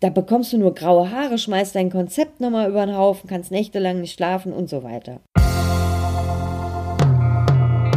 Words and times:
Da 0.00 0.10
bekommst 0.10 0.52
du 0.52 0.58
nur 0.58 0.74
graue 0.74 1.10
Haare, 1.10 1.38
schmeißt 1.38 1.74
dein 1.74 1.90
Konzept 1.90 2.40
nochmal 2.40 2.70
über 2.70 2.86
den 2.86 2.96
Haufen, 2.96 3.28
kannst 3.28 3.50
nächtelang 3.50 4.00
nicht 4.00 4.14
schlafen 4.14 4.52
und 4.52 4.70
so 4.70 4.84
weiter. 4.84 5.18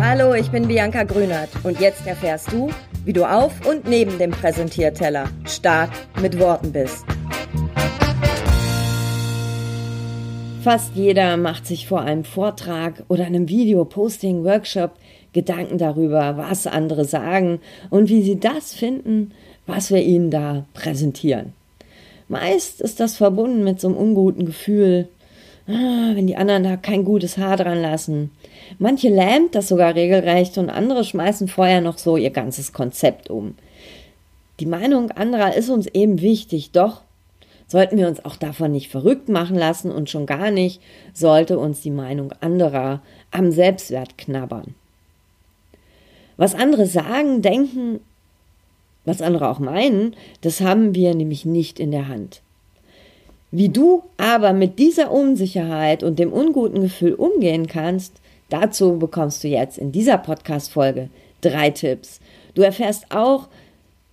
Hallo, 0.02 0.34
ich 0.34 0.50
bin 0.50 0.68
Bianca 0.68 1.04
Grünert 1.04 1.50
und 1.62 1.80
jetzt 1.80 2.08
erfährst 2.08 2.52
du, 2.52 2.72
wie 3.06 3.14
du 3.14 3.24
auf 3.24 3.54
und 3.68 3.88
neben 3.88 4.18
dem 4.18 4.32
Präsentierteller 4.32 5.30
stark 5.46 5.92
mit 6.20 6.40
Worten 6.40 6.72
bist. 6.72 7.06
Fast 10.64 10.96
jeder 10.96 11.38
macht 11.38 11.68
sich 11.68 11.88
vor 11.88 12.02
einem 12.02 12.24
Vortrag 12.24 13.04
oder 13.10 13.26
einem 13.26 13.48
Video, 13.48 13.86
Posting, 13.86 14.44
Workshop 14.44 14.94
Gedanken 15.34 15.78
darüber, 15.78 16.36
was 16.36 16.66
andere 16.66 17.06
sagen 17.06 17.60
und 17.92 18.10
wie 18.10 18.24
sie 18.24 18.40
das 18.40 18.74
finden, 18.74 19.34
was 19.68 19.92
wir 19.92 20.02
ihnen 20.02 20.32
da 20.32 20.66
präsentieren. 20.74 21.54
Meist 22.32 22.80
ist 22.80 23.02
das 23.02 23.18
verbunden 23.18 23.66
mit 23.66 23.82
so 23.82 23.90
einem 23.90 23.98
unguten 23.98 24.46
Gefühl, 24.46 25.10
ah, 25.68 26.16
wenn 26.16 26.28
die 26.28 26.38
anderen 26.38 26.64
da 26.64 26.78
kein 26.78 27.04
gutes 27.04 27.38
Haar 27.38 27.58
dran 27.58 27.82
lassen. 27.82 28.32
Manche 28.80 29.10
lähmt 29.10 29.54
das 29.54 29.68
sogar 29.68 29.96
regelrecht 29.96 30.58
und 30.58 30.70
andere 30.70 31.04
schmeißen 31.04 31.50
vorher 31.50 31.82
noch 31.82 31.98
so 31.98 32.16
ihr 32.16 32.30
ganzes 32.30 32.72
Konzept 32.72 33.30
um. 33.30 33.56
Die 34.62 34.66
Meinung 34.66 35.12
anderer 35.12 35.58
ist 35.58 35.70
uns 35.70 35.88
eben 35.88 36.22
wichtig, 36.22 36.72
doch 36.72 37.02
sollten 37.68 37.98
wir 37.98 38.08
uns 38.08 38.24
auch 38.24 38.38
davon 38.38 38.72
nicht 38.72 38.90
verrückt 38.90 39.28
machen 39.28 39.58
lassen 39.58 39.92
und 39.92 40.10
schon 40.10 40.26
gar 40.26 40.52
nicht 40.52 40.82
sollte 41.14 41.60
uns 41.60 41.82
die 41.82 41.92
Meinung 41.92 42.32
anderer 42.40 43.02
am 43.32 43.52
Selbstwert 43.52 44.18
knabbern. 44.18 44.74
Was 46.38 46.56
andere 46.56 46.86
sagen, 46.86 47.42
denken 47.42 48.00
was 49.06 49.22
andere 49.22 49.50
auch 49.50 49.60
meinen, 49.60 50.16
das 50.42 50.62
haben 50.62 50.96
wir 50.96 51.16
nämlich 51.16 51.46
nicht 51.46 51.80
in 51.80 51.92
der 51.92 52.08
Hand. 52.08 52.42
Wie 53.52 53.70
du 53.70 54.04
aber 54.18 54.54
mit 54.54 54.80
dieser 54.80 55.12
Unsicherheit 55.12 56.04
und 56.04 56.20
dem 56.20 56.32
unguten 56.32 56.82
Gefühl 56.82 57.14
umgehen 57.14 57.68
kannst, 57.68 58.14
dazu 58.50 58.98
bekommst 58.98 59.44
du 59.44 59.50
jetzt 59.50 59.78
in 59.78 59.92
dieser 59.92 60.18
Podcast-Folge 60.18 61.10
drei 61.42 61.70
Tipps. 61.72 62.22
Du 62.54 62.62
erfährst 62.62 63.08
auch, 63.10 63.50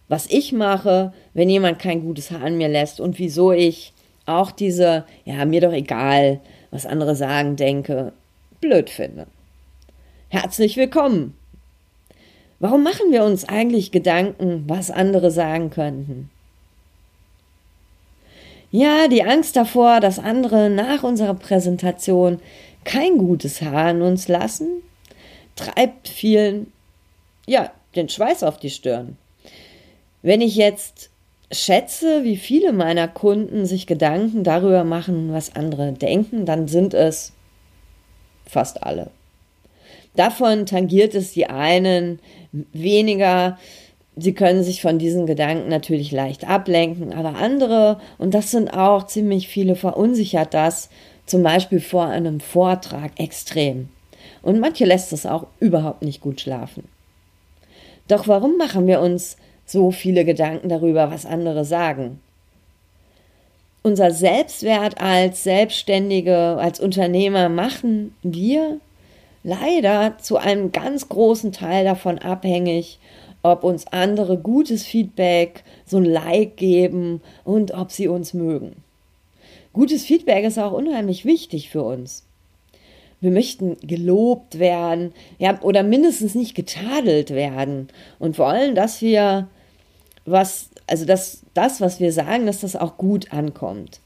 was 0.09 0.27
ich 0.27 0.53
mache, 0.53 1.13
wenn 1.35 1.51
jemand 1.51 1.79
kein 1.79 2.03
gutes 2.03 2.31
Haar 2.31 2.43
an 2.43 2.57
mir 2.57 2.69
lässt 2.69 2.99
und 3.01 3.19
wieso 3.19 3.53
ich 3.53 3.93
auch 4.27 4.51
diese, 4.51 5.05
ja, 5.25 5.45
mir 5.45 5.61
doch 5.61 5.73
egal, 5.73 6.41
was 6.71 6.87
andere 6.87 7.15
sagen, 7.15 7.57
denke, 7.57 8.13
blöd 8.61 8.91
finde. 8.91 9.27
Herzlich 10.29 10.77
willkommen 10.77 11.38
Warum 12.61 12.83
machen 12.83 13.13
wir 13.13 13.25
uns 13.25 13.49
eigentlich 13.49 13.93
Gedanken, 13.93 14.65
was 14.67 14.91
andere 14.91 15.31
sagen 15.31 15.71
könnten? 15.71 16.31
Ja, 18.71 19.09
die 19.09 19.23
Angst 19.23 19.57
davor, 19.57 20.01
dass 20.01 20.19
andere 20.19 20.69
nach 20.69 21.03
unserer 21.03 21.35
Präsentation 21.35 22.41
kein 22.85 23.17
gutes 23.19 23.63
Haar 23.63 23.87
an 23.87 24.03
uns 24.03 24.29
lassen, 24.29 24.83
treibt 25.57 26.09
vielen, 26.09 26.73
ja, 27.47 27.71
den 27.95 28.09
Schweiß 28.09 28.43
auf 28.43 28.59
die 28.59 28.71
Stirn. 28.71 29.17
Wenn 30.23 30.41
ich 30.41 30.57
jetzt 30.57 31.11
schätze, 31.51 32.25
wie 32.25 32.37
viele 32.37 32.73
meiner 32.73 33.09
Kunden 33.09 33.65
sich 33.65 33.87
Gedanken 33.87 34.45
darüber 34.45 34.85
machen, 34.85 35.33
was 35.33 35.55
andere 35.55 35.93
denken, 35.93 36.45
dann 36.45 36.69
sind 36.69 36.93
es 36.93 37.33
fast 38.47 38.83
alle. 38.83 39.11
Davon 40.19 40.67
tangiert 40.67 41.15
es 41.15 41.31
die 41.31 41.47
einen 41.47 42.19
weniger. 42.73 43.57
Sie 44.17 44.35
können 44.35 44.65
sich 44.65 44.83
von 44.83 44.99
diesen 44.99 45.27
Gedanken 45.27 45.69
natürlich 45.69 46.11
leicht 46.11 46.49
ablenken, 46.49 47.13
aber 47.13 47.37
andere, 47.37 48.01
und 48.19 48.35
das 48.35 48.51
sind 48.51 48.77
auch 48.77 49.07
ziemlich 49.07 49.47
viele, 49.47 49.77
verunsichert 49.77 50.55
das, 50.55 50.91
zum 51.25 51.45
Beispiel 51.45 51.79
vor 51.79 52.07
einem 52.07 52.41
Vortrag 52.41 53.13
extrem. 53.21 53.91
Und 54.43 54.59
manche 54.59 54.87
lässt 54.87 55.13
es 55.13 55.25
auch 55.25 55.47
überhaupt 55.61 56.03
nicht 56.03 56.21
gut 56.21 56.41
schlafen. 56.41 56.83
Doch 58.09 58.27
warum 58.27 58.57
machen 58.57 58.89
wir 58.89 59.01
uns 59.01 59.37
so 59.67 59.93
viele 59.93 60.25
Gedanken 60.25 60.69
darüber, 60.69 61.13
was 61.13 61.27
andere 61.27 61.65
sagen? 61.65 62.19
Unser 63.85 64.11
Selbstwert 64.11 65.01
als 65.01 65.45
Selbstständige, 65.45 66.57
als 66.59 66.81
Unternehmer 66.81 67.49
machen 67.49 68.17
wir 68.25 68.81
leider 69.49 70.19
zu 70.19 70.37
einem 70.37 70.73
ganz 70.73 71.09
großen 71.09 71.53
Teil 71.53 71.85
davon 71.85 72.19
abhängig, 72.19 72.99
ob 73.43 73.65
uns 73.65 73.87
andere 73.87 74.37
gutes 74.37 74.85
Feedback, 74.85 75.65
so 75.87 75.97
ein 75.97 76.05
Like 76.05 76.57
geben 76.57 77.23
und 77.45 77.73
ob 77.73 77.91
sie 77.91 78.09
uns 78.09 78.35
mögen. 78.35 78.77
Gutes 79.73 80.05
Feedback 80.05 80.45
ist 80.45 80.59
auch 80.59 80.73
unheimlich 80.73 81.25
wichtig 81.25 81.71
für 81.71 81.83
uns. 81.83 82.25
Wir 83.21 83.31
möchten 83.31 83.77
gelobt 83.81 84.59
werden, 84.59 85.13
ja, 85.39 85.61
oder 85.63 85.83
mindestens 85.83 86.35
nicht 86.35 86.55
getadelt 86.55 87.31
werden 87.31 87.89
und 88.19 88.39
wollen, 88.39 88.75
dass 88.75 89.01
wir 89.01 89.49
was, 90.27 90.69
also 90.87 91.05
dass 91.05 91.43
das, 91.55 91.81
was 91.81 92.01
wir 92.01 92.13
sagen, 92.13 92.47
dass 92.47 92.61
das 92.61 92.77
auch 92.77 92.97
gut 92.99 93.33
ankommt. 93.33 94.01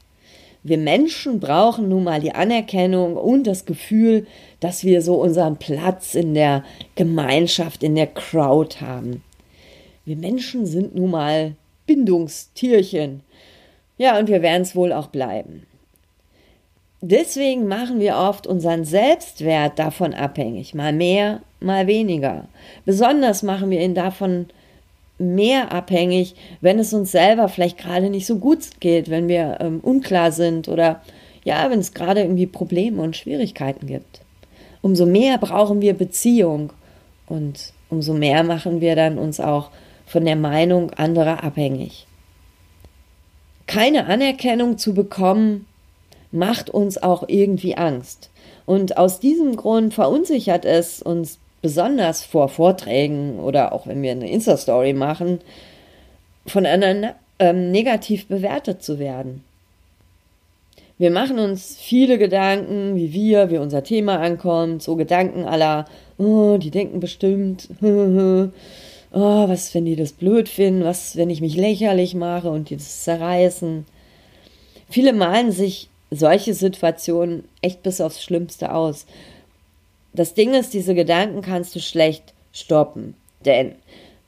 Wir 0.63 0.77
Menschen 0.77 1.41
brauchen 1.41 1.89
nun 1.89 2.05
mal 2.05 2.21
die 2.21 2.33
Anerkennung 2.33 3.17
und 3.17 3.45
das 3.45 3.65
Gefühl, 3.65 4.25
dass 4.61 4.85
wir 4.85 5.01
so 5.01 5.15
unseren 5.15 5.57
Platz 5.57 6.15
in 6.15 6.33
der 6.33 6.63
Gemeinschaft, 6.95 7.83
in 7.83 7.95
der 7.95 8.07
Crowd 8.07 8.79
haben. 8.79 9.23
Wir 10.05 10.15
Menschen 10.15 10.65
sind 10.65 10.95
nun 10.95 11.11
mal 11.11 11.55
Bindungstierchen. 11.85 13.21
Ja, 13.97 14.17
und 14.17 14.29
wir 14.29 14.41
werden 14.41 14.61
es 14.61 14.75
wohl 14.75 14.93
auch 14.93 15.07
bleiben. 15.07 15.65
Deswegen 17.01 17.67
machen 17.67 17.99
wir 17.99 18.15
oft 18.15 18.47
unseren 18.47 18.85
Selbstwert 18.85 19.77
davon 19.77 20.13
abhängig, 20.13 20.73
mal 20.73 20.93
mehr, 20.93 21.41
mal 21.59 21.87
weniger. 21.87 22.47
Besonders 22.85 23.43
machen 23.43 23.69
wir 23.69 23.81
ihn 23.81 23.95
davon 23.95 24.47
mehr 25.23 25.71
abhängig, 25.71 26.35
wenn 26.61 26.79
es 26.79 26.93
uns 26.93 27.11
selber 27.11 27.49
vielleicht 27.49 27.77
gerade 27.77 28.09
nicht 28.09 28.25
so 28.25 28.37
gut 28.37 28.79
geht, 28.79 29.09
wenn 29.09 29.27
wir 29.27 29.57
ähm, 29.59 29.79
unklar 29.81 30.31
sind 30.31 30.67
oder 30.67 31.01
ja, 31.43 31.69
wenn 31.69 31.79
es 31.79 31.93
gerade 31.93 32.21
irgendwie 32.21 32.47
Probleme 32.47 33.01
und 33.01 33.17
Schwierigkeiten 33.17 33.87
gibt. 33.87 34.21
Umso 34.81 35.05
mehr 35.05 35.37
brauchen 35.37 35.81
wir 35.81 35.93
Beziehung 35.93 36.73
und 37.27 37.73
umso 37.89 38.13
mehr 38.13 38.43
machen 38.43 38.81
wir 38.81 38.95
dann 38.95 39.17
uns 39.17 39.39
auch 39.39 39.69
von 40.05 40.25
der 40.25 40.35
Meinung 40.35 40.91
anderer 40.91 41.43
abhängig. 41.43 42.07
Keine 43.67 44.05
Anerkennung 44.07 44.77
zu 44.77 44.93
bekommen, 44.93 45.65
macht 46.31 46.69
uns 46.69 47.01
auch 47.01 47.23
irgendwie 47.27 47.77
Angst. 47.77 48.29
Und 48.65 48.97
aus 48.97 49.19
diesem 49.19 49.55
Grund 49.55 49.93
verunsichert 49.93 50.65
es 50.65 51.01
uns 51.01 51.39
besonders 51.63 52.23
vor 52.25 52.49
Vorträgen 52.49 53.39
oder 53.39 53.71
auch 53.71 53.87
wenn 53.87 54.03
wir 54.03 54.11
eine 54.11 54.29
Insta-Story 54.29 54.93
machen, 54.93 55.39
von 56.45 56.65
anderen 56.65 57.07
ähm, 57.39 57.71
negativ 57.71 58.27
bewertet 58.27 58.83
zu 58.83 58.99
werden. 58.99 59.43
Wir 60.99 61.09
machen 61.09 61.39
uns 61.39 61.77
viele 61.79 62.17
Gedanken, 62.17 62.95
wie 62.95 63.13
wir, 63.13 63.49
wie 63.49 63.57
unser 63.57 63.81
Thema 63.81 64.19
ankommt, 64.19 64.83
so 64.83 64.97
Gedanken 64.97 65.45
aller, 65.45 65.85
oh, 66.17 66.57
die 66.57 66.69
denken 66.69 66.99
bestimmt, 66.99 67.69
oh, 67.81 68.49
was, 69.11 69.73
wenn 69.73 69.85
die 69.85 69.95
das 69.95 70.11
blöd 70.11 70.49
finden, 70.49 70.83
was, 70.83 71.15
wenn 71.15 71.29
ich 71.29 71.39
mich 71.39 71.55
lächerlich 71.55 72.13
mache 72.13 72.49
und 72.49 72.69
die 72.69 72.75
das 72.75 73.03
zerreißen. 73.03 73.85
Viele 74.89 75.13
malen 75.13 75.53
sich 75.53 75.89
solche 76.11 76.53
Situationen 76.53 77.45
echt 77.61 77.83
bis 77.83 78.01
aufs 78.01 78.21
Schlimmste 78.21 78.75
aus 78.75 79.05
das 80.13 80.33
Ding 80.33 80.53
ist, 80.53 80.73
diese 80.73 80.95
Gedanken 80.95 81.41
kannst 81.41 81.75
du 81.75 81.79
schlecht 81.79 82.33
stoppen. 82.51 83.15
Denn, 83.45 83.75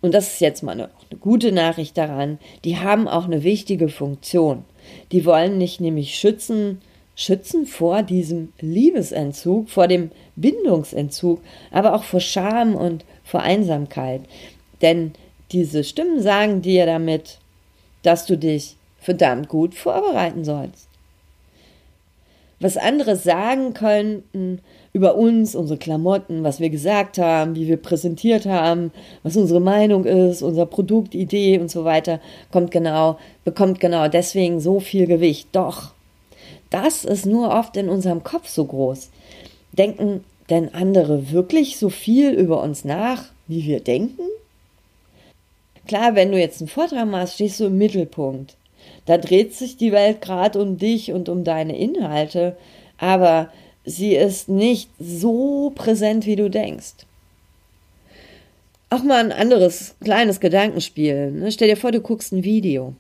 und 0.02 0.14
das 0.14 0.34
ist 0.34 0.42
jetzt 0.42 0.64
mal 0.64 0.74
eine, 0.74 0.90
eine 1.10 1.20
gute 1.20 1.52
Nachricht 1.52 1.98
daran, 1.98 2.40
die 2.64 2.78
haben 2.78 3.08
auch 3.08 3.26
eine 3.26 3.44
wichtige 3.44 3.90
Funktion. 3.90 4.66
Die 5.12 5.26
wollen 5.26 5.58
nicht 5.58 5.80
nämlich 5.80 6.16
schützen, 6.16 6.82
schützen 7.16 7.66
vor 7.66 8.04
diesem 8.04 8.52
Liebesentzug, 8.60 9.70
vor 9.70 9.88
dem 9.88 10.12
Bindungsentzug, 10.36 11.42
aber 11.72 11.96
auch 11.96 12.04
vor 12.04 12.20
Scham 12.20 12.76
und 12.76 13.06
vor 13.24 13.42
Einsamkeit. 13.42 14.22
Denn 14.82 15.14
diese 15.52 15.84
Stimmen 15.84 16.22
sagen 16.22 16.62
dir 16.62 16.86
damit, 16.86 17.40
dass 18.04 18.26
du 18.26 18.38
dich 18.38 18.76
verdammt 19.00 19.48
gut 19.48 19.76
vorbereiten 19.76 20.44
sollst. 20.44 20.90
Was 22.66 22.78
andere 22.78 23.16
sagen 23.16 23.76
könnten, 23.76 24.60
über 24.92 25.14
uns, 25.14 25.54
unsere 25.54 25.78
Klamotten, 25.78 26.44
was 26.44 26.60
wir 26.60 26.72
gesagt 26.72 27.20
haben, 27.20 27.56
wie 27.56 27.68
wir 27.68 27.78
präsentiert 27.78 28.48
haben, 28.48 28.92
was 29.22 29.38
unsere 29.38 29.62
Meinung 29.62 30.04
ist, 30.04 30.42
unser 30.42 30.66
Produkt, 30.66 31.14
Idee 31.14 31.60
und 31.60 31.70
so 31.70 31.86
weiter, 31.86 32.20
kommt 32.52 32.72
genau, 32.72 33.20
bekommt 33.44 33.80
genau 33.80 34.08
deswegen 34.08 34.60
so 34.60 34.80
viel 34.80 35.06
Gewicht. 35.06 35.50
Doch, 35.52 35.92
das 36.72 37.06
ist 37.06 37.28
nur 37.28 37.52
oft 37.52 37.78
in 37.78 37.88
unserem 37.88 38.24
Kopf 38.24 38.50
so 38.50 38.66
groß. 38.66 39.12
Denken 39.74 40.24
denn 40.50 40.74
andere 40.74 41.32
wirklich 41.32 41.78
so 41.78 41.90
viel 41.90 42.32
über 42.32 42.64
uns 42.64 42.84
nach, 42.84 43.26
wie 43.46 43.64
wir 43.64 43.80
denken? 43.80 44.24
Klar, 45.86 46.16
wenn 46.16 46.32
du 46.32 46.40
jetzt 46.40 46.62
einen 46.62 46.68
Vortrag 46.68 47.08
machst, 47.08 47.36
stehst 47.36 47.60
du 47.60 47.66
im 47.66 47.78
Mittelpunkt. 47.78 48.58
Da 49.06 49.18
dreht 49.18 49.54
sich 49.54 49.78
die 49.78 49.92
Welt 49.92 50.22
gerade 50.22 50.60
um 50.60 50.78
dich 50.78 51.12
und 51.12 51.30
um 51.30 51.44
deine 51.44 51.78
Inhalte, 51.78 52.58
aber 52.98 53.50
sie 53.84 54.16
ist 54.16 54.50
nicht 54.50 54.90
so 55.00 55.72
präsent, 55.76 56.26
wie 56.26 56.36
du 56.36 56.50
denkst. 56.50 57.06
Auch 58.90 59.04
mal 59.04 59.24
ein 59.24 59.32
anderes 59.32 59.96
kleines 60.04 60.40
Gedankenspiel. 60.40 61.32
Ne? 61.32 61.52
Stell 61.52 61.68
dir 61.68 61.78
vor, 61.78 61.92
du 61.92 62.02
guckst 62.02 62.32
ein 62.32 62.44
Video. 62.44 62.94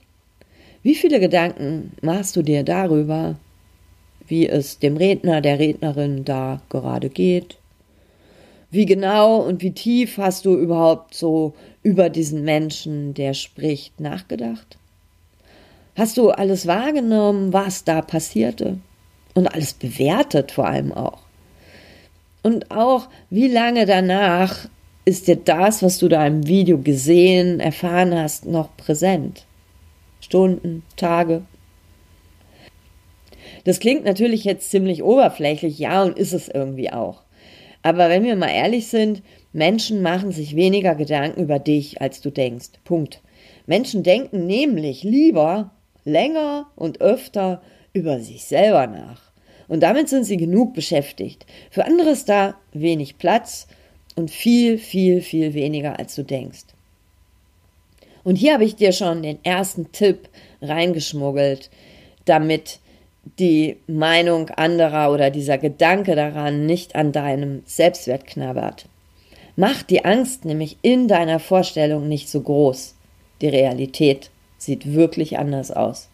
Wie 0.83 0.95
viele 0.95 1.19
Gedanken 1.19 1.93
machst 2.01 2.35
du 2.35 2.41
dir 2.41 2.63
darüber, 2.63 3.37
wie 4.27 4.47
es 4.47 4.79
dem 4.79 4.97
Redner, 4.97 5.41
der 5.41 5.57
Rednerin 5.57 6.25
da 6.25 6.61
gerade 6.69 7.09
geht? 7.09 7.57
Wie 8.71 8.85
genau 8.85 9.37
und 9.37 9.61
wie 9.61 9.71
tief 9.71 10.17
hast 10.17 10.45
du 10.45 10.55
überhaupt 10.55 11.13
so 11.13 11.53
über 11.81 12.09
diesen 12.09 12.43
Menschen, 12.43 13.13
der 13.13 13.33
spricht, 13.33 13.99
nachgedacht? 13.99 14.77
Hast 15.95 16.18
du 16.18 16.30
alles 16.30 16.68
wahrgenommen, 16.68 17.53
was 17.53 17.86
da 17.86 18.01
passierte? 18.01 18.77
Und 19.33 19.47
alles 19.47 19.74
bewertet 19.74 20.51
vor 20.51 20.68
allem 20.68 20.92
auch. 20.92 21.19
Und 22.44 22.69
auch, 22.69 23.07
wie 23.30 23.47
lange 23.47 23.86
danach 23.86 24.69
ist 25.06 25.27
dir 25.27 25.38
das, 25.38 25.81
was 25.81 25.97
du 25.97 26.09
da 26.09 26.27
im 26.27 26.47
Video 26.47 26.80
gesehen, 26.80 27.62
erfahren 27.62 28.13
hast, 28.13 28.45
noch 28.45 28.75
präsent? 28.75 29.45
Stunden, 30.19 30.83
Tage? 30.97 31.44
Das 33.63 33.80
klingt 33.80 34.03
natürlich 34.03 34.44
jetzt 34.44 34.71
ziemlich 34.71 35.01
oberflächlich, 35.01 35.80
ja, 35.80 36.03
und 36.03 36.18
ist 36.18 36.33
es 36.33 36.50
irgendwie 36.50 36.92
auch. 36.92 37.21
Aber 37.83 38.09
wenn 38.09 38.24
wir 38.24 38.36
mal 38.36 38.50
ehrlich 38.50 38.88
sind, 38.88 39.21
Menschen 39.53 40.01
machen 40.01 40.31
sich 40.31 40.56
weniger 40.57 40.95
Gedanken 40.95 41.44
über 41.44 41.59
dich, 41.59 42.01
als 42.01 42.19
du 42.19 42.31
denkst. 42.31 42.69
Punkt. 42.83 43.21
Menschen 43.65 44.03
denken 44.03 44.45
nämlich 44.45 45.03
lieber 45.03 45.71
länger 46.06 46.68
und 46.75 47.02
öfter 47.02 47.62
über 47.94 48.19
sich 48.19 48.46
selber 48.46 48.88
nach. 48.88 49.22
Und 49.68 49.81
damit 49.81 50.10
sind 50.10 50.24
sie 50.24 50.38
genug 50.38 50.74
beschäftigt. 50.74 51.46
Für 51.72 51.86
andere 51.86 52.12
ist 52.12 52.30
da 52.30 52.56
wenig 52.72 53.18
Platz 53.18 53.68
und 54.16 54.31
viel, 54.31 54.78
viel, 54.78 55.22
viel 55.22 55.54
weniger, 55.54 56.00
als 56.00 56.16
du 56.16 56.24
denkst. 56.24 56.66
Und 58.24 58.38
hier 58.38 58.54
habe 58.54 58.66
ich 58.66 58.75
dir 58.75 58.92
schon 58.92 59.24
den 59.24 59.44
ersten 59.44 59.92
Tipp 59.92 60.30
reingeschmuggelt, 60.62 61.69
damit 62.25 62.80
die 63.40 63.78
Meinung 63.88 64.50
anderer 64.50 65.12
oder 65.12 65.30
dieser 65.30 65.57
Gedanke 65.57 66.16
daran 66.16 66.66
nicht 66.66 66.96
an 66.96 67.12
deinem 67.12 67.63
Selbstwert 67.66 68.25
knabbert. 68.25 68.88
Mach 69.56 69.84
die 69.84 70.06
Angst 70.06 70.46
nämlich 70.46 70.78
in 70.81 71.07
deiner 71.07 71.40
Vorstellung 71.40 72.07
nicht 72.07 72.30
so 72.30 72.42
groß. 72.42 72.96
Die 73.42 73.48
Realität 73.48 74.30
sieht 74.65 74.94
wirklich 74.94 75.38
anders 75.38 75.71
aus. 75.71 76.09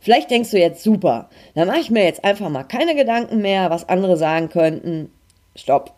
Vielleicht 0.00 0.30
denkst 0.30 0.50
du 0.50 0.58
jetzt 0.58 0.82
super, 0.82 1.30
dann 1.54 1.68
mache 1.68 1.80
ich 1.80 1.90
mir 1.90 2.04
jetzt 2.04 2.24
einfach 2.24 2.50
mal 2.50 2.64
keine 2.64 2.94
Gedanken 2.94 3.40
mehr, 3.40 3.70
was 3.70 3.88
andere 3.88 4.16
sagen 4.16 4.50
könnten 4.50 5.10
stopp. 5.56 5.94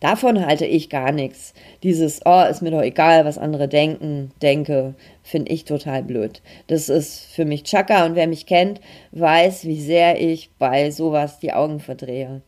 Davon 0.00 0.46
halte 0.46 0.64
ich 0.64 0.90
gar 0.90 1.10
nichts. 1.10 1.54
Dieses, 1.82 2.20
oh, 2.24 2.42
ist 2.48 2.62
mir 2.62 2.70
doch 2.70 2.82
egal, 2.82 3.24
was 3.24 3.36
andere 3.36 3.66
denken, 3.66 4.30
denke, 4.42 4.94
finde 5.24 5.50
ich 5.50 5.64
total 5.64 6.04
blöd. 6.04 6.40
Das 6.68 6.88
ist 6.88 7.24
für 7.32 7.44
mich 7.44 7.64
Chaka 7.64 8.06
und 8.06 8.14
wer 8.14 8.28
mich 8.28 8.46
kennt, 8.46 8.80
weiß, 9.10 9.64
wie 9.64 9.80
sehr 9.80 10.20
ich 10.20 10.50
bei 10.58 10.92
sowas 10.92 11.40
die 11.40 11.52
Augen 11.52 11.80
verdrehe. 11.80 12.42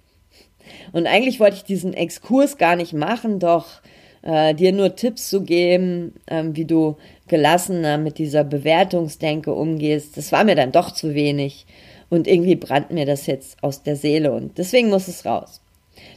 Und 0.92 1.08
eigentlich 1.08 1.40
wollte 1.40 1.56
ich 1.56 1.64
diesen 1.64 1.92
Exkurs 1.92 2.56
gar 2.56 2.76
nicht 2.76 2.92
machen, 2.92 3.40
doch 3.40 3.80
äh, 4.22 4.54
dir 4.54 4.72
nur 4.72 4.96
Tipps 4.96 5.28
zu 5.28 5.42
geben, 5.42 6.14
äh, 6.26 6.44
wie 6.52 6.64
du 6.64 6.96
gelassener 7.28 7.98
mit 7.98 8.18
dieser 8.18 8.44
Bewertungsdenke 8.44 9.52
umgehst. 9.52 10.16
Das 10.16 10.32
war 10.32 10.44
mir 10.44 10.54
dann 10.54 10.72
doch 10.72 10.90
zu 10.90 11.14
wenig. 11.14 11.66
Und 12.08 12.26
irgendwie 12.26 12.56
brannt 12.56 12.90
mir 12.90 13.06
das 13.06 13.26
jetzt 13.26 13.62
aus 13.62 13.82
der 13.82 13.96
Seele 13.96 14.32
und 14.32 14.58
deswegen 14.58 14.90
muss 14.90 15.06
es 15.06 15.24
raus. 15.24 15.60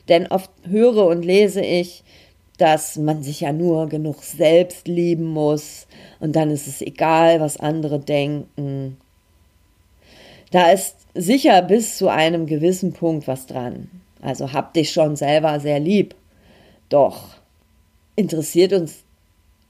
Denn 0.09 0.27
oft 0.27 0.49
höre 0.67 1.05
und 1.05 1.23
lese 1.23 1.61
ich, 1.61 2.03
dass 2.57 2.97
man 2.97 3.23
sich 3.23 3.41
ja 3.41 3.53
nur 3.53 3.89
genug 3.89 4.23
selbst 4.23 4.87
lieben 4.87 5.25
muss 5.25 5.87
und 6.19 6.35
dann 6.35 6.49
ist 6.49 6.67
es 6.67 6.81
egal, 6.81 7.39
was 7.39 7.57
andere 7.57 7.99
denken. 7.99 8.97
Da 10.51 10.71
ist 10.71 10.97
sicher 11.13 11.61
bis 11.61 11.97
zu 11.97 12.09
einem 12.09 12.45
gewissen 12.45 12.93
Punkt 12.93 13.27
was 13.27 13.47
dran. 13.47 13.89
Also 14.21 14.53
hab 14.53 14.73
dich 14.73 14.91
schon 14.91 15.15
selber 15.15 15.59
sehr 15.59 15.79
lieb. 15.79 16.15
Doch 16.89 17.35
interessiert 18.15 18.73
uns 18.73 19.03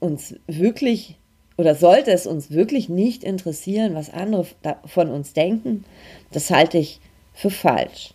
uns 0.00 0.34
wirklich 0.46 1.16
oder 1.56 1.74
sollte 1.74 2.10
es 2.10 2.26
uns 2.26 2.50
wirklich 2.50 2.88
nicht 2.88 3.24
interessieren, 3.24 3.94
was 3.94 4.10
andere 4.10 4.46
von 4.86 5.08
uns 5.08 5.32
denken? 5.32 5.84
Das 6.32 6.50
halte 6.50 6.78
ich 6.78 7.00
für 7.32 7.50
falsch. 7.50 8.12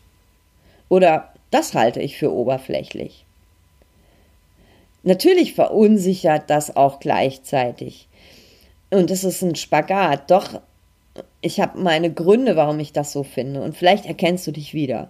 Oder 0.89 1.33
das 1.51 1.73
halte 1.73 2.01
ich 2.01 2.17
für 2.17 2.33
oberflächlich. 2.33 3.25
Natürlich 5.03 5.53
verunsichert 5.53 6.49
das 6.49 6.75
auch 6.75 6.99
gleichzeitig. 6.99 8.07
Und 8.89 9.09
es 9.09 9.23
ist 9.23 9.41
ein 9.41 9.55
Spagat. 9.55 10.29
Doch 10.29 10.59
ich 11.41 11.61
habe 11.61 11.79
meine 11.79 12.11
Gründe, 12.11 12.57
warum 12.57 12.79
ich 12.79 12.91
das 12.91 13.13
so 13.13 13.23
finde. 13.23 13.61
Und 13.61 13.77
vielleicht 13.77 14.05
erkennst 14.05 14.45
du 14.47 14.51
dich 14.51 14.73
wieder. 14.73 15.09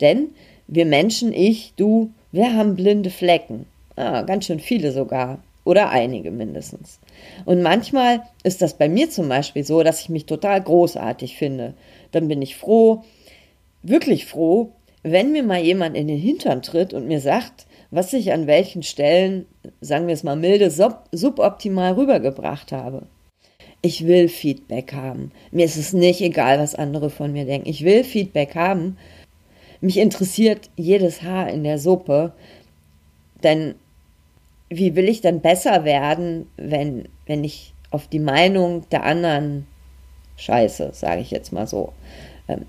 Denn 0.00 0.28
wir 0.68 0.86
Menschen, 0.86 1.32
ich, 1.32 1.72
du, 1.76 2.12
wir 2.30 2.54
haben 2.54 2.76
blinde 2.76 3.10
Flecken. 3.10 3.66
Ah, 3.96 4.22
ganz 4.22 4.46
schön 4.46 4.60
viele 4.60 4.92
sogar. 4.92 5.42
Oder 5.64 5.88
einige 5.90 6.30
mindestens. 6.30 7.00
Und 7.46 7.62
manchmal 7.62 8.22
ist 8.42 8.60
das 8.60 8.74
bei 8.74 8.88
mir 8.88 9.08
zum 9.08 9.28
Beispiel 9.28 9.64
so, 9.64 9.82
dass 9.82 10.00
ich 10.00 10.10
mich 10.10 10.26
total 10.26 10.60
großartig 10.62 11.36
finde. 11.36 11.74
Dann 12.12 12.28
bin 12.28 12.42
ich 12.42 12.56
froh, 12.56 13.02
wirklich 13.82 14.26
froh, 14.26 14.72
wenn 15.02 15.32
mir 15.32 15.42
mal 15.42 15.62
jemand 15.62 15.96
in 15.96 16.08
den 16.08 16.18
Hintern 16.18 16.62
tritt 16.62 16.92
und 16.92 17.06
mir 17.06 17.20
sagt, 17.20 17.66
was 17.90 18.12
ich 18.12 18.32
an 18.32 18.46
welchen 18.46 18.82
Stellen, 18.82 19.46
sagen 19.80 20.06
wir 20.06 20.14
es 20.14 20.24
mal 20.24 20.36
milde, 20.36 20.70
sub 20.70 21.04
suboptimal 21.12 21.92
rübergebracht 21.92 22.72
habe. 22.72 23.06
Ich 23.80 24.06
will 24.06 24.28
Feedback 24.28 24.92
haben. 24.94 25.30
Mir 25.50 25.66
ist 25.66 25.76
es 25.76 25.92
nicht 25.92 26.20
egal, 26.20 26.58
was 26.58 26.74
andere 26.74 27.10
von 27.10 27.32
mir 27.32 27.44
denken. 27.44 27.68
Ich 27.68 27.84
will 27.84 28.02
Feedback 28.02 28.54
haben. 28.54 28.96
Mich 29.80 29.98
interessiert 29.98 30.70
jedes 30.76 31.22
Haar 31.22 31.50
in 31.50 31.64
der 31.64 31.78
Suppe. 31.78 32.32
Denn 33.42 33.74
wie 34.68 34.96
will 34.96 35.08
ich 35.08 35.20
dann 35.20 35.40
besser 35.40 35.84
werden, 35.84 36.46
wenn, 36.56 37.08
wenn 37.26 37.44
ich 37.44 37.74
auf 37.90 38.08
die 38.08 38.18
Meinung 38.18 38.88
der 38.90 39.04
anderen 39.04 39.66
scheiße, 40.36 40.90
sage 40.92 41.20
ich 41.20 41.30
jetzt 41.30 41.52
mal 41.52 41.66
so. 41.66 41.92
Ähm, 42.48 42.66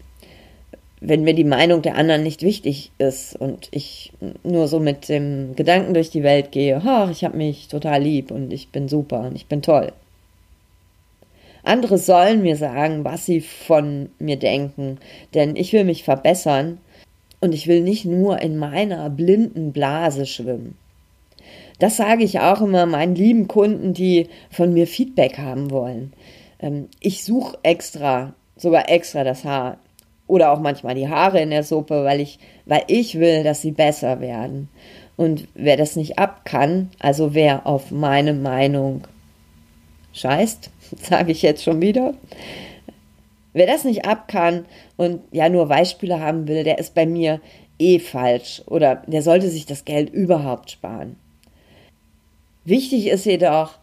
wenn 1.02 1.24
mir 1.24 1.34
die 1.34 1.44
Meinung 1.44 1.82
der 1.82 1.96
anderen 1.96 2.24
nicht 2.24 2.42
wichtig 2.42 2.92
ist 2.98 3.36
und 3.36 3.68
ich 3.72 4.12
nur 4.44 4.68
so 4.68 4.80
mit 4.80 5.10
dem 5.10 5.56
Gedanken 5.56 5.94
durch 5.94 6.10
die 6.10 6.24
Welt 6.24 6.52
gehe, 6.52 6.82
ach, 6.84 7.12
ich 7.12 7.24
habe 7.24 7.38
mich 7.38 7.68
total 7.68 8.02
lieb 8.02 8.32
und 8.32 8.52
ich 8.52 8.70
bin 8.70 8.88
super 8.88 9.22
und 9.22 9.36
ich 9.36 9.48
bin 9.48 9.62
toll. 9.62 9.92
Andere 11.64 11.98
sollen 11.98 12.44
mir 12.44 12.56
sagen, 12.56 13.04
was 13.04 13.26
sie 13.26 13.42
von 13.42 14.10
mir 14.20 14.38
denken, 14.38 15.00
denn 15.34 15.56
ich 15.56 15.74
will 15.74 15.84
mich 15.84 16.04
verbessern 16.04 16.78
und 17.40 17.54
ich 17.54 17.68
will 17.68 17.82
nicht 17.82 18.06
nur 18.06 18.42
in 18.42 18.58
meiner 18.58 19.10
blinden 19.10 19.74
Blase 19.74 20.26
schwimmen. 20.26 20.78
Das 21.80 21.98
sage 21.98 22.24
ich 22.24 22.40
auch 22.40 22.62
immer 22.62 22.86
meinen 22.86 23.16
lieben 23.16 23.48
Kunden, 23.48 23.94
die 23.94 24.30
von 24.50 24.74
mir 24.74 24.88
Feedback 24.88 25.38
haben 25.38 25.72
wollen. 25.72 26.14
Ähm, 26.60 26.88
ich 27.00 27.24
suche 27.24 27.58
extra, 27.64 28.34
sogar 28.56 28.90
extra 28.90 29.24
das 29.24 29.44
Haar 29.44 29.78
oder 30.28 30.52
auch 30.52 30.60
manchmal 30.60 30.96
die 30.96 31.10
Haare 31.10 31.42
in 31.42 31.50
der 31.50 31.64
Suppe, 31.64 32.04
weil 32.04 32.22
ich, 32.22 32.40
weil 32.66 32.84
ich 32.88 33.20
will, 33.20 33.44
dass 33.44 33.62
sie 33.62 33.72
besser 33.72 34.22
werden. 34.22 34.70
Und 35.18 35.48
wer 35.54 35.78
das 35.78 35.96
nicht 35.96 36.18
ab 36.18 36.46
kann, 36.46 36.90
also 37.00 37.34
wer 37.34 37.68
auf 37.68 37.92
meine 37.92 38.34
Meinung 38.34 39.04
scheißt, 40.14 40.70
sage 41.02 41.32
ich 41.32 41.42
jetzt 41.42 41.64
schon 41.64 41.82
wieder, 41.82 42.14
wer 43.54 43.68
das 43.68 43.84
nicht 43.84 44.06
ab 44.06 44.28
kann 44.28 44.66
und 44.98 45.22
ja 45.32 45.50
nur 45.50 45.68
Beispiele 45.68 46.20
haben 46.20 46.48
will, 46.48 46.64
der 46.64 46.80
ist 46.80 46.96
bei 46.96 47.06
mir 47.06 47.40
eh 47.80 48.00
falsch 48.00 48.62
oder 48.66 49.04
der 49.08 49.22
sollte 49.22 49.50
sich 49.50 49.66
das 49.66 49.86
Geld 49.86 50.10
überhaupt 50.10 50.72
sparen. 50.72 51.18
Wichtig 52.66 53.08
ist 53.08 53.26
jedoch, 53.26 53.78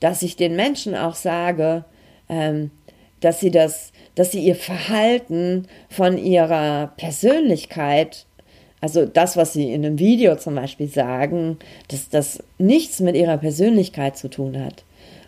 dass 0.00 0.22
ich 0.22 0.36
den 0.36 0.56
Menschen 0.56 0.94
auch 0.94 1.14
sage, 1.14 1.84
ähm, 2.28 2.70
dass 3.20 3.40
sie 3.40 3.50
das 3.50 3.92
dass 4.14 4.30
sie 4.30 4.40
ihr 4.40 4.54
Verhalten 4.54 5.66
von 5.88 6.18
ihrer 6.18 6.92
Persönlichkeit, 6.96 8.26
also 8.80 9.06
das, 9.06 9.36
was 9.36 9.52
sie 9.52 9.72
in 9.72 9.84
einem 9.84 9.98
Video 9.98 10.36
zum 10.36 10.54
Beispiel 10.54 10.88
sagen, 10.88 11.58
dass 11.88 12.08
das 12.08 12.42
nichts 12.58 13.00
mit 13.00 13.16
ihrer 13.16 13.38
Persönlichkeit 13.38 14.16
zu 14.16 14.28
tun 14.28 14.62
hat. 14.62 14.84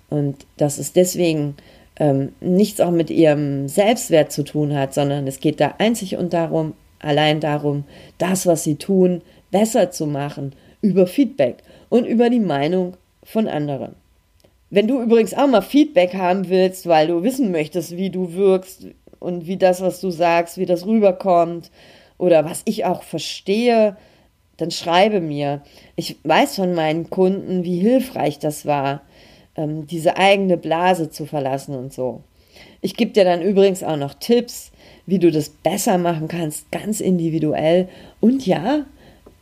Und 0.09 0.47
dass 0.57 0.79
es 0.79 0.93
deswegen 0.93 1.57
ähm, 1.99 2.33
nichts 2.41 2.81
auch 2.81 2.91
mit 2.91 3.11
ihrem 3.11 3.67
Selbstwert 3.67 4.31
zu 4.31 4.45
tun 4.45 4.75
hat, 4.75 4.95
sondern 4.95 5.27
es 5.27 5.41
geht 5.41 5.61
da 5.61 5.75
einzig 5.79 6.17
und 6.17 6.33
darum, 6.33 6.75
allein 7.01 7.41
darum, 7.41 7.85
das, 8.19 8.47
was 8.47 8.63
sie 8.63 8.77
tun, 8.77 9.23
besser 9.51 9.91
zu 9.91 10.07
machen, 10.07 10.55
über 10.81 11.07
Feedback 11.07 11.57
und 11.97 12.07
über 12.07 12.31
die 12.31 12.41
Meinung 12.41 12.95
von 13.23 13.49
anderen. 13.49 13.95
Wenn 14.71 14.89
du 14.89 15.01
übrigens 15.01 15.35
auch 15.35 15.47
mal 15.47 15.63
Feedback 15.63 16.15
haben 16.15 16.49
willst, 16.49 16.87
weil 16.87 17.07
du 17.07 17.23
wissen 17.23 17.53
möchtest, 17.53 17.97
wie 17.97 18.11
du 18.11 18.35
wirkst 18.35 18.87
und 19.21 19.47
wie 19.47 19.57
das, 19.57 19.81
was 19.81 20.01
du 20.01 20.11
sagst, 20.11 20.59
wie 20.59 20.67
das 20.67 20.87
rüberkommt 20.87 21.71
oder 22.19 22.45
was 22.45 22.63
ich 22.65 22.85
auch 22.85 23.03
verstehe, 23.03 23.97
dann 24.57 24.71
schreibe 24.71 25.21
mir. 25.21 25.63
Ich 25.95 26.17
weiß 26.25 26.57
von 26.57 26.75
meinen 26.75 27.11
Kunden, 27.11 27.65
wie 27.65 27.79
hilfreich 27.79 28.39
das 28.39 28.67
war, 28.67 29.03
ähm, 29.57 29.87
diese 29.87 30.17
eigene 30.17 30.57
Blase 30.57 31.11
zu 31.11 31.27
verlassen 31.27 31.77
und 31.77 31.93
so. 31.93 32.23
Ich 32.81 32.97
gebe 32.97 33.13
dir 33.13 33.25
dann 33.25 33.43
übrigens 33.43 33.83
auch 33.83 33.97
noch 33.97 34.15
Tipps, 34.15 34.73
wie 35.07 35.19
du 35.19 35.31
das 35.31 35.49
besser 35.51 35.99
machen 35.99 36.29
kannst, 36.29 36.71
ganz 36.73 37.01
individuell. 37.01 37.89
Und 38.21 38.47
ja, 38.47 38.87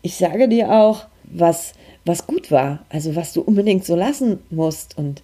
ich 0.02 0.16
sage 0.16 0.48
dir 0.48 0.72
auch, 0.72 1.06
was, 1.24 1.74
was 2.04 2.26
gut 2.26 2.50
war, 2.50 2.84
also 2.90 3.16
was 3.16 3.32
du 3.32 3.40
unbedingt 3.40 3.84
so 3.84 3.96
lassen 3.96 4.40
musst 4.50 4.96
und 4.98 5.22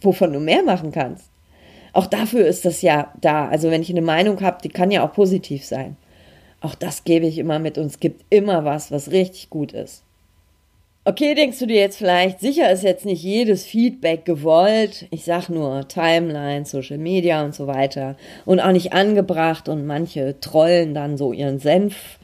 wovon 0.00 0.32
du 0.32 0.40
mehr 0.40 0.62
machen 0.62 0.92
kannst. 0.92 1.24
Auch 1.92 2.06
dafür 2.06 2.46
ist 2.46 2.64
das 2.64 2.82
ja 2.82 3.12
da. 3.20 3.48
Also 3.48 3.70
wenn 3.70 3.82
ich 3.82 3.90
eine 3.90 4.02
Meinung 4.02 4.40
habe, 4.42 4.58
die 4.62 4.68
kann 4.68 4.90
ja 4.90 5.06
auch 5.06 5.14
positiv 5.14 5.64
sein. 5.64 5.96
Auch 6.60 6.74
das 6.74 7.04
gebe 7.04 7.26
ich 7.26 7.38
immer 7.38 7.58
mit 7.58 7.78
und 7.78 7.86
es 7.86 8.00
gibt 8.00 8.24
immer 8.30 8.64
was, 8.64 8.90
was 8.90 9.10
richtig 9.10 9.50
gut 9.50 9.72
ist. 9.72 10.02
Okay, 11.08 11.36
denkst 11.36 11.60
du 11.60 11.66
dir 11.66 11.76
jetzt 11.76 11.98
vielleicht, 11.98 12.40
sicher 12.40 12.68
ist 12.72 12.82
jetzt 12.82 13.06
nicht 13.06 13.22
jedes 13.22 13.64
Feedback 13.64 14.24
gewollt. 14.24 15.06
Ich 15.10 15.24
sag 15.24 15.48
nur 15.48 15.86
Timeline, 15.86 16.64
Social 16.64 16.98
Media 16.98 17.44
und 17.44 17.54
so 17.54 17.68
weiter. 17.68 18.16
Und 18.44 18.58
auch 18.58 18.72
nicht 18.72 18.92
angebracht 18.92 19.68
und 19.68 19.86
manche 19.86 20.40
trollen 20.40 20.94
dann 20.94 21.16
so 21.16 21.32
ihren 21.32 21.60
Senf 21.60 22.18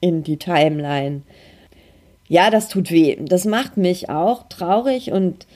in 0.00 0.24
die 0.24 0.38
Timeline. 0.38 1.22
Ja, 2.30 2.48
das 2.50 2.68
tut 2.68 2.92
weh. 2.92 3.16
Das 3.20 3.44
macht 3.44 3.76
mich 3.76 4.08
auch 4.08 4.44
traurig 4.48 5.10
und 5.10 5.48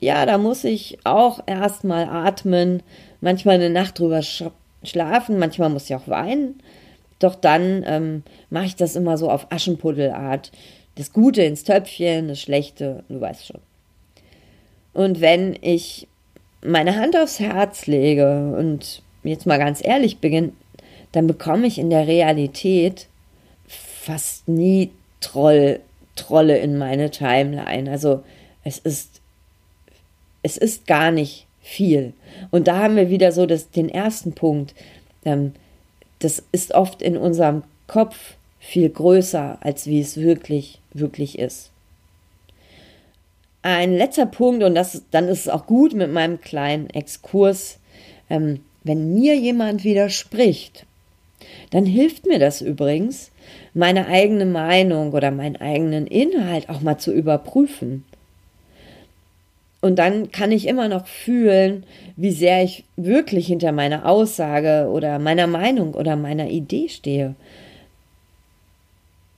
ja, 0.00 0.26
da 0.26 0.36
muss 0.36 0.64
ich 0.64 0.98
auch 1.04 1.40
erstmal 1.46 2.04
atmen, 2.04 2.82
manchmal 3.22 3.54
eine 3.54 3.70
Nacht 3.70 3.98
drüber 3.98 4.20
schlafen, 4.82 5.38
manchmal 5.38 5.70
muss 5.70 5.88
ich 5.88 5.96
auch 5.96 6.08
weinen. 6.08 6.60
Doch 7.20 7.34
dann 7.34 7.84
ähm, 7.86 8.22
mache 8.50 8.66
ich 8.66 8.76
das 8.76 8.96
immer 8.96 9.16
so 9.16 9.30
auf 9.30 9.46
Aschenputtelart. 9.50 10.52
Das 10.96 11.14
Gute 11.14 11.40
ins 11.40 11.64
Töpfchen, 11.64 12.28
das 12.28 12.42
Schlechte, 12.42 13.02
du 13.08 13.18
weißt 13.18 13.46
schon. 13.46 13.60
Und 14.92 15.22
wenn 15.22 15.56
ich 15.62 16.06
meine 16.62 16.96
Hand 16.96 17.16
aufs 17.16 17.40
Herz 17.40 17.86
lege 17.86 18.54
und 18.58 19.02
jetzt 19.24 19.46
mal 19.46 19.58
ganz 19.58 19.82
ehrlich 19.82 20.18
bin, 20.18 20.52
dann 21.12 21.26
bekomme 21.26 21.66
ich 21.66 21.78
in 21.78 21.88
der 21.88 22.06
Realität 22.06 23.06
fast 23.66 24.48
nie 24.48 24.90
Troll, 25.20 25.80
Trolle 26.20 26.58
in 26.58 26.78
meine 26.78 27.10
Timeline. 27.10 27.90
Also 27.90 28.22
es 28.64 28.78
ist, 28.78 29.20
es 30.42 30.56
ist 30.56 30.86
gar 30.86 31.10
nicht 31.10 31.46
viel. 31.60 32.12
Und 32.50 32.68
da 32.68 32.78
haben 32.78 32.96
wir 32.96 33.10
wieder 33.10 33.32
so 33.32 33.46
das, 33.46 33.70
den 33.70 33.88
ersten 33.88 34.32
Punkt. 34.32 34.74
Ähm, 35.24 35.52
das 36.18 36.42
ist 36.52 36.74
oft 36.74 37.02
in 37.02 37.16
unserem 37.16 37.62
Kopf 37.86 38.34
viel 38.58 38.88
größer, 38.90 39.58
als 39.60 39.86
wie 39.86 40.00
es 40.00 40.18
wirklich, 40.18 40.78
wirklich 40.92 41.38
ist. 41.38 41.70
Ein 43.62 43.96
letzter 43.96 44.26
Punkt, 44.26 44.62
und 44.62 44.74
das, 44.74 45.02
dann 45.10 45.28
ist 45.28 45.40
es 45.40 45.48
auch 45.48 45.66
gut 45.66 45.94
mit 45.94 46.12
meinem 46.12 46.40
kleinen 46.40 46.88
Exkurs, 46.90 47.78
ähm, 48.28 48.60
wenn 48.84 49.14
mir 49.14 49.36
jemand 49.36 49.84
widerspricht, 49.84 50.86
dann 51.70 51.84
hilft 51.84 52.26
mir 52.26 52.38
das 52.38 52.62
übrigens, 52.62 53.30
meine 53.74 54.06
eigene 54.06 54.46
Meinung 54.46 55.12
oder 55.12 55.30
meinen 55.30 55.56
eigenen 55.56 56.06
Inhalt 56.06 56.68
auch 56.68 56.80
mal 56.80 56.98
zu 56.98 57.12
überprüfen. 57.12 58.04
Und 59.80 59.98
dann 59.98 60.30
kann 60.30 60.52
ich 60.52 60.66
immer 60.66 60.88
noch 60.88 61.06
fühlen, 61.06 61.84
wie 62.16 62.32
sehr 62.32 62.62
ich 62.62 62.84
wirklich 62.96 63.46
hinter 63.46 63.72
meiner 63.72 64.06
Aussage 64.06 64.90
oder 64.90 65.18
meiner 65.18 65.46
Meinung 65.46 65.94
oder 65.94 66.16
meiner 66.16 66.50
Idee 66.50 66.88
stehe. 66.88 67.34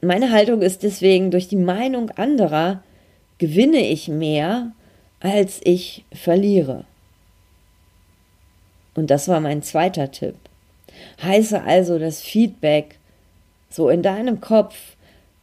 Meine 0.01 0.33
Haltung 0.33 0.63
ist 0.63 0.83
deswegen, 0.83 1.31
durch 1.31 1.47
die 1.47 1.57
Meinung 1.57 2.11
anderer 2.11 2.83
gewinne 3.39 3.87
ich 3.87 4.09
mehr, 4.09 4.73
als 5.21 5.61
ich 5.63 6.05
verliere. 6.13 6.85
Und 8.95 9.11
das 9.11 9.29
war 9.29 9.39
mein 9.39 9.63
zweiter 9.63 10.11
Tipp. 10.11 10.35
Heiße 11.23 11.63
also 11.63 12.01
das 12.01 12.21
Feedback 12.21 12.99
so 13.73 13.89
in 13.89 14.03
deinem 14.03 14.41
Kopf 14.41 14.77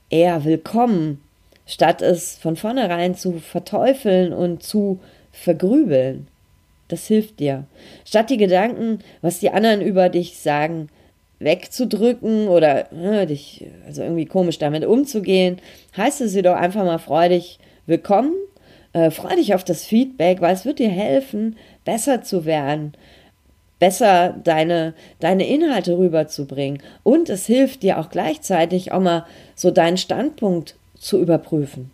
eher 0.09 0.45
willkommen 0.45 1.21
statt 1.69 2.01
es 2.01 2.36
von 2.36 2.55
vornherein 2.55 3.15
zu 3.15 3.33
verteufeln 3.33 4.33
und 4.33 4.63
zu 4.63 5.00
vergrübeln. 5.31 6.27
Das 6.88 7.05
hilft 7.05 7.39
dir. 7.39 7.65
Statt 8.05 8.31
die 8.31 8.38
Gedanken, 8.38 9.00
was 9.21 9.39
die 9.39 9.51
anderen 9.51 9.81
über 9.81 10.09
dich 10.09 10.39
sagen, 10.39 10.89
wegzudrücken 11.38 12.48
oder 12.48 12.91
äh, 12.91 13.27
dich 13.27 13.67
also 13.86 14.01
irgendwie 14.01 14.25
komisch 14.25 14.57
damit 14.57 14.83
umzugehen, 14.83 15.57
heißt 15.95 16.21
es 16.21 16.31
sie 16.31 16.41
doch 16.41 16.55
einfach 16.55 16.83
mal 16.83 16.98
freudig 16.98 17.59
willkommen. 17.86 18.33
Äh, 18.93 19.12
freu 19.12 19.36
dich 19.36 19.53
auf 19.53 19.63
das 19.63 19.86
Feedback, 19.86 20.41
weil 20.41 20.55
es 20.55 20.65
wird 20.65 20.79
dir 20.79 20.89
helfen, 20.89 21.55
besser 21.86 22.24
zu 22.24 22.45
werden, 22.45 22.93
besser 23.79 24.36
deine, 24.43 24.93
deine 25.19 25.48
Inhalte 25.48 25.98
rüberzubringen. 25.98 26.81
Und 27.03 27.29
es 27.29 27.45
hilft 27.45 27.83
dir 27.83 27.98
auch 27.98 28.09
gleichzeitig 28.09 28.91
auch 28.91 29.00
mal 29.00 29.25
so 29.55 29.71
deinen 29.71 29.98
Standpunkt 29.98 30.75
zu 30.98 31.19
überprüfen. 31.19 31.91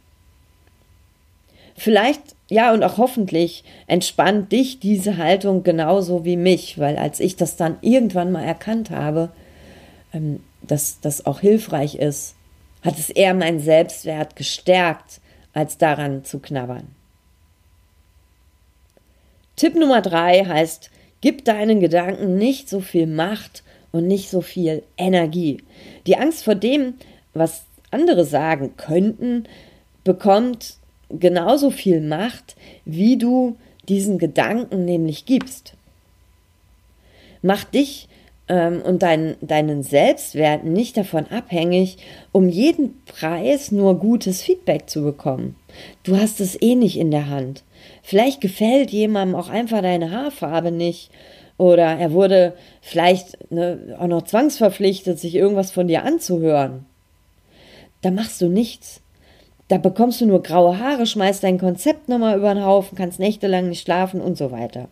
Vielleicht, 1.77 2.21
ja, 2.49 2.73
und 2.73 2.83
auch 2.83 2.97
hoffentlich 2.97 3.63
entspannt 3.87 4.51
dich 4.51 4.79
diese 4.79 5.17
Haltung 5.17 5.63
genauso 5.63 6.25
wie 6.25 6.37
mich, 6.37 6.79
weil 6.79 6.97
als 6.97 7.19
ich 7.19 7.35
das 7.35 7.57
dann 7.57 7.77
irgendwann 7.81 8.31
mal 8.31 8.43
erkannt 8.43 8.89
habe, 8.89 9.29
ähm, 10.13 10.41
dass 10.61 10.99
das 11.01 11.25
auch 11.25 11.41
hilfreich 11.41 11.95
ist, 11.95 12.35
hat 12.81 12.97
es 12.97 13.09
eher 13.09 13.33
meinen 13.33 13.59
Selbstwert 13.59 14.35
gestärkt, 14.35 15.19
als 15.53 15.77
daran 15.77 16.23
zu 16.23 16.39
knabbern. 16.39 16.87
Tipp 19.55 19.75
Nummer 19.75 20.01
drei 20.01 20.43
heißt, 20.45 20.91
gib 21.25 21.43
deinen 21.43 21.79
Gedanken 21.79 22.37
nicht 22.37 22.69
so 22.69 22.81
viel 22.81 23.07
Macht 23.07 23.63
und 23.91 24.05
nicht 24.05 24.29
so 24.29 24.41
viel 24.41 24.83
Energie. 24.95 25.57
Die 26.05 26.17
Angst 26.17 26.43
vor 26.43 26.53
dem, 26.53 26.93
was 27.33 27.63
andere 27.89 28.25
sagen 28.25 28.77
könnten, 28.77 29.45
bekommt 30.03 30.75
genauso 31.09 31.71
viel 31.71 31.99
Macht, 31.99 32.55
wie 32.85 33.17
du 33.17 33.57
diesen 33.89 34.19
Gedanken 34.19 34.85
nämlich 34.85 35.25
gibst. 35.25 35.73
Mach 37.41 37.63
dich 37.63 38.07
ähm, 38.47 38.81
und 38.81 39.01
dein, 39.01 39.35
deinen 39.41 39.83
Selbstwert 39.83 40.63
nicht 40.63 40.97
davon 40.97 41.27
abhängig, 41.27 41.97
um 42.31 42.49
jeden 42.49 43.01
Preis 43.05 43.71
nur 43.71 43.99
gutes 43.99 44.41
Feedback 44.41 44.89
zu 44.89 45.03
bekommen. 45.03 45.55
Du 46.03 46.17
hast 46.17 46.39
es 46.39 46.61
eh 46.61 46.75
nicht 46.75 46.97
in 46.97 47.11
der 47.11 47.29
Hand. 47.29 47.63
Vielleicht 48.03 48.41
gefällt 48.41 48.91
jemandem 48.91 49.35
auch 49.35 49.49
einfach 49.49 49.81
deine 49.81 50.11
Haarfarbe 50.11 50.71
nicht 50.71 51.11
oder 51.57 51.97
er 51.97 52.11
wurde 52.11 52.53
vielleicht 52.81 53.51
ne, 53.51 53.95
auch 53.99 54.07
noch 54.07 54.23
zwangsverpflichtet, 54.23 55.19
sich 55.19 55.35
irgendwas 55.35 55.71
von 55.71 55.87
dir 55.87 56.03
anzuhören 56.03 56.85
da 58.05 58.11
machst 58.11 58.39
du 58.39 58.49
nichts. 58.49 59.01
Da 59.67 59.79
bekommst 59.79 60.21
du 60.21 60.27
nur 60.27 60.43
graue 60.43 60.77
Haare, 60.77 61.07
schmeißt 61.07 61.43
dein 61.43 61.57
Konzept 61.57 62.07
nochmal 62.07 62.37
über 62.37 62.53
den 62.53 62.63
Haufen, 62.63 62.95
kannst 62.95 63.19
nächtelang 63.19 63.67
nicht 63.67 63.81
schlafen 63.81 64.21
und 64.21 64.37
so 64.37 64.51
weiter. 64.51 64.89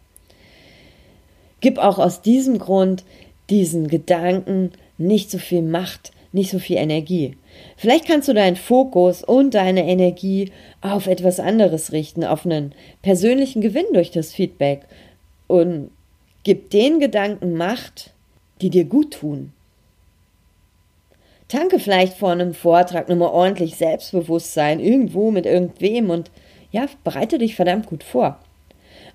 Gib 1.62 1.78
auch 1.78 2.00
aus 2.00 2.24
diesem 2.24 2.58
Grund 2.58 3.04
diesen 3.50 3.88
Gedanken 3.88 4.72
nicht 4.98 5.30
so 5.32 5.38
viel 5.38 5.62
Macht, 5.62 6.12
nicht 6.32 6.50
so 6.50 6.60
viel 6.60 6.78
Energie. 6.78 7.38
Vielleicht 7.78 8.06
kannst 8.06 8.28
du 8.28 8.34
deinen 8.34 8.56
Fokus 8.56 9.24
und 9.24 9.54
deine 9.54 9.88
Energie 9.88 10.52
auf 10.82 11.08
etwas 11.08 11.40
anderes 11.40 11.92
richten, 11.92 12.24
auf 12.24 12.46
einen 12.46 12.74
persönlichen 13.02 13.62
Gewinn 13.62 13.86
durch 13.94 14.12
das 14.12 14.34
Feedback 14.34 14.82
und 15.48 15.92
gib 16.44 16.72
den 16.72 17.00
Gedanken 17.00 17.54
Macht, 17.54 18.12
die 18.62 18.70
dir 18.70 18.86
gut 18.86 19.12
tun. 19.12 19.54
Tanke 21.48 21.78
vielleicht 21.78 22.18
vor 22.18 22.32
einem 22.32 22.54
Vortrag 22.54 23.10
nochmal 23.10 23.30
ordentlich 23.30 23.76
Selbstbewusstsein 23.76 24.80
irgendwo 24.80 25.30
mit 25.30 25.46
irgendwem 25.46 26.10
und 26.10 26.32
ja, 26.72 26.88
bereite 27.04 27.38
dich 27.38 27.56
verdammt 27.56 27.86
gut 27.86 28.04
vor. 28.04 28.40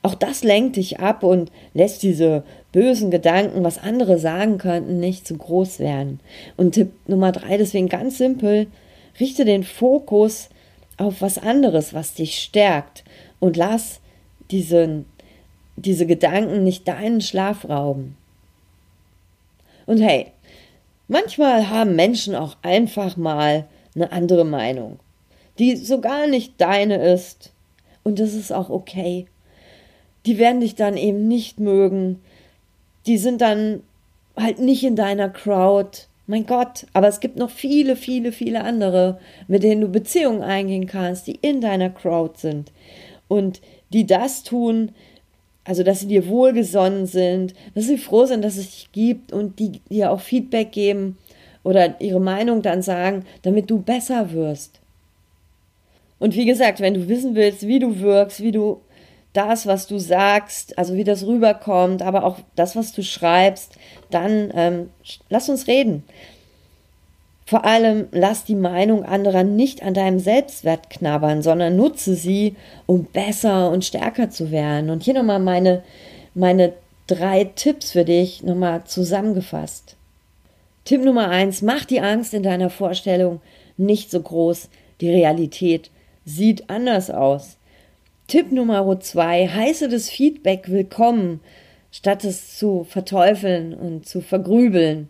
Auch 0.02 0.14
das 0.14 0.44
lenkt 0.44 0.76
dich 0.76 1.00
ab 1.00 1.22
und 1.22 1.50
lässt 1.74 2.02
diese 2.02 2.44
bösen 2.72 3.10
Gedanken, 3.10 3.64
was 3.64 3.78
andere 3.78 4.18
sagen 4.18 4.58
könnten, 4.58 5.00
nicht 5.00 5.26
zu 5.26 5.36
groß 5.36 5.80
werden. 5.80 6.20
Und 6.56 6.72
Tipp 6.72 6.92
Nummer 7.06 7.32
drei, 7.32 7.56
deswegen 7.56 7.88
ganz 7.88 8.18
simpel, 8.18 8.68
richte 9.18 9.44
den 9.44 9.64
Fokus 9.64 10.48
auf 10.96 11.20
was 11.20 11.38
anderes, 11.38 11.94
was 11.94 12.14
dich 12.14 12.38
stärkt 12.38 13.04
und 13.40 13.56
lass 13.56 14.00
diesen, 14.50 15.06
diese 15.76 16.06
Gedanken 16.06 16.64
nicht 16.64 16.86
deinen 16.86 17.20
Schlaf 17.20 17.68
rauben. 17.68 18.16
Und 19.86 20.00
hey, 20.00 20.32
Manchmal 21.10 21.70
haben 21.70 21.96
Menschen 21.96 22.34
auch 22.34 22.56
einfach 22.60 23.16
mal 23.16 23.66
eine 23.94 24.12
andere 24.12 24.44
Meinung, 24.44 24.98
die 25.58 25.74
so 25.76 26.02
gar 26.02 26.26
nicht 26.26 26.60
deine 26.60 26.96
ist. 26.96 27.50
Und 28.04 28.18
das 28.18 28.34
ist 28.34 28.52
auch 28.52 28.68
okay. 28.68 29.26
Die 30.28 30.36
werden 30.36 30.60
dich 30.60 30.74
dann 30.74 30.98
eben 30.98 31.26
nicht 31.26 31.58
mögen. 31.58 32.20
Die 33.06 33.16
sind 33.16 33.40
dann 33.40 33.82
halt 34.36 34.58
nicht 34.58 34.84
in 34.84 34.94
deiner 34.94 35.30
Crowd. 35.30 36.00
Mein 36.26 36.44
Gott, 36.44 36.84
aber 36.92 37.08
es 37.08 37.20
gibt 37.20 37.38
noch 37.38 37.48
viele, 37.48 37.96
viele, 37.96 38.30
viele 38.32 38.62
andere, 38.62 39.18
mit 39.46 39.62
denen 39.62 39.80
du 39.80 39.88
Beziehungen 39.88 40.42
eingehen 40.42 40.86
kannst, 40.86 41.28
die 41.28 41.38
in 41.40 41.62
deiner 41.62 41.88
Crowd 41.88 42.34
sind 42.36 42.72
und 43.28 43.62
die 43.94 44.04
das 44.04 44.42
tun, 44.42 44.92
also 45.64 45.82
dass 45.82 46.00
sie 46.00 46.08
dir 46.08 46.28
wohlgesonnen 46.28 47.06
sind, 47.06 47.54
dass 47.74 47.86
sie 47.86 47.96
froh 47.96 48.26
sind, 48.26 48.44
dass 48.44 48.58
es 48.58 48.66
dich 48.66 48.92
gibt 48.92 49.32
und 49.32 49.58
die 49.58 49.80
dir 49.88 50.12
auch 50.12 50.20
Feedback 50.20 50.72
geben 50.72 51.16
oder 51.64 51.98
ihre 52.02 52.20
Meinung 52.20 52.60
dann 52.60 52.82
sagen, 52.82 53.24
damit 53.40 53.70
du 53.70 53.78
besser 53.80 54.30
wirst. 54.32 54.78
Und 56.18 56.36
wie 56.36 56.44
gesagt, 56.44 56.80
wenn 56.80 56.92
du 56.92 57.08
wissen 57.08 57.34
willst, 57.34 57.66
wie 57.66 57.78
du 57.78 58.00
wirkst, 58.00 58.42
wie 58.42 58.52
du 58.52 58.82
das, 59.38 59.68
was 59.68 59.86
du 59.86 60.00
sagst, 60.00 60.76
also 60.76 60.94
wie 60.94 61.04
das 61.04 61.24
rüberkommt, 61.24 62.02
aber 62.02 62.24
auch 62.24 62.38
das, 62.56 62.74
was 62.74 62.92
du 62.92 63.04
schreibst, 63.04 63.72
dann 64.10 64.50
ähm, 64.52 64.90
lass 65.30 65.48
uns 65.48 65.68
reden. 65.68 66.02
Vor 67.46 67.64
allem 67.64 68.08
lass 68.10 68.44
die 68.44 68.56
Meinung 68.56 69.04
anderer 69.04 69.44
nicht 69.44 69.84
an 69.84 69.94
deinem 69.94 70.18
Selbstwert 70.18 70.90
knabbern, 70.90 71.42
sondern 71.42 71.76
nutze 71.76 72.16
sie, 72.16 72.56
um 72.86 73.04
besser 73.04 73.70
und 73.70 73.84
stärker 73.84 74.28
zu 74.28 74.50
werden. 74.50 74.90
Und 74.90 75.04
hier 75.04 75.14
nochmal 75.14 75.38
meine, 75.38 75.84
meine 76.34 76.72
drei 77.06 77.44
Tipps 77.44 77.92
für 77.92 78.04
dich 78.04 78.42
nochmal 78.42 78.84
zusammengefasst. 78.84 79.94
Tipp 80.84 81.04
Nummer 81.04 81.28
eins, 81.28 81.62
mach 81.62 81.84
die 81.84 82.00
Angst 82.00 82.34
in 82.34 82.42
deiner 82.42 82.70
Vorstellung 82.70 83.40
nicht 83.76 84.10
so 84.10 84.20
groß. 84.20 84.68
Die 85.00 85.10
Realität 85.10 85.92
sieht 86.24 86.68
anders 86.68 87.08
aus. 87.08 87.57
Tipp 88.28 88.52
Nummer 88.52 89.00
zwei, 89.00 89.48
heiße 89.48 89.88
das 89.88 90.10
Feedback 90.10 90.68
willkommen, 90.68 91.40
statt 91.90 92.24
es 92.24 92.58
zu 92.58 92.84
verteufeln 92.84 93.72
und 93.72 94.06
zu 94.06 94.20
vergrübeln. 94.20 95.08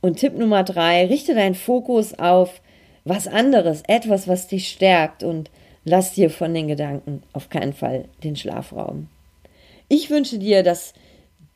Und 0.00 0.20
Tipp 0.20 0.38
Nummer 0.38 0.62
drei, 0.62 1.06
richte 1.06 1.34
deinen 1.34 1.56
Fokus 1.56 2.16
auf 2.16 2.60
was 3.04 3.26
anderes, 3.26 3.82
etwas, 3.88 4.28
was 4.28 4.46
dich 4.46 4.68
stärkt 4.68 5.24
und 5.24 5.50
lass 5.84 6.12
dir 6.12 6.30
von 6.30 6.54
den 6.54 6.68
Gedanken 6.68 7.24
auf 7.32 7.50
keinen 7.50 7.72
Fall 7.72 8.04
den 8.22 8.36
Schlafraum. 8.36 9.08
Ich 9.88 10.10
wünsche 10.10 10.38
dir, 10.38 10.62
dass 10.62 10.94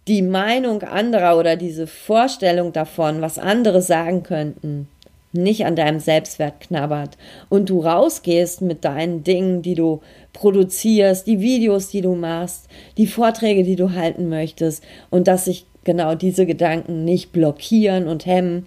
die 0.08 0.22
Meinung 0.22 0.82
anderer 0.82 1.38
oder 1.38 1.54
diese 1.54 1.86
Vorstellung 1.86 2.72
davon, 2.72 3.20
was 3.20 3.38
andere 3.38 3.80
sagen 3.80 4.24
könnten, 4.24 4.88
nicht 5.32 5.66
an 5.66 5.76
deinem 5.76 6.00
Selbstwert 6.00 6.60
knabbert 6.60 7.18
und 7.48 7.68
du 7.68 7.80
rausgehst 7.80 8.62
mit 8.62 8.84
deinen 8.84 9.24
Dingen, 9.24 9.62
die 9.62 9.74
du 9.74 10.00
produzierst, 10.32 11.26
die 11.26 11.40
Videos, 11.40 11.88
die 11.88 12.00
du 12.00 12.14
machst, 12.14 12.68
die 12.96 13.06
Vorträge, 13.06 13.62
die 13.62 13.76
du 13.76 13.92
halten 13.92 14.28
möchtest 14.28 14.82
und 15.10 15.28
dass 15.28 15.44
sich 15.44 15.66
genau 15.84 16.14
diese 16.14 16.46
Gedanken 16.46 17.04
nicht 17.04 17.32
blockieren 17.32 18.08
und 18.08 18.26
hemmen, 18.26 18.66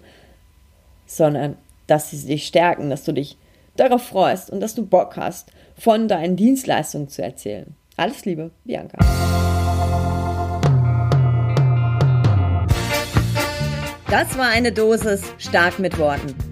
sondern 1.06 1.56
dass 1.86 2.10
sie 2.10 2.26
dich 2.26 2.46
stärken, 2.46 2.90
dass 2.90 3.04
du 3.04 3.12
dich 3.12 3.36
darauf 3.76 4.02
freust 4.02 4.50
und 4.50 4.60
dass 4.60 4.74
du 4.74 4.84
Bock 4.86 5.16
hast, 5.16 5.50
von 5.76 6.08
deinen 6.08 6.36
Dienstleistungen 6.36 7.08
zu 7.08 7.22
erzählen. 7.22 7.74
Alles 7.96 8.24
Liebe, 8.24 8.50
Bianca. 8.64 8.98
Das 14.10 14.36
war 14.36 14.48
eine 14.48 14.72
Dosis 14.72 15.22
stark 15.38 15.78
mit 15.78 15.98
Worten. 15.98 16.51